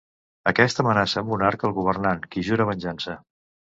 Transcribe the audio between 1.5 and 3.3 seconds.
el governant, qui jura venjança.